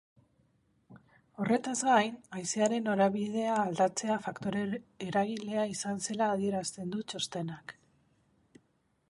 Horretaz 1.43 1.73
gain, 1.89 2.15
haizearen 2.37 2.87
norabidea 2.91 3.59
aldatzea 3.65 4.17
faktore 4.25 4.65
eragilea 5.09 5.69
izan 5.77 6.03
zela 6.09 6.33
adierazten 6.39 6.93
du 6.97 7.05
txostenak. 7.13 7.77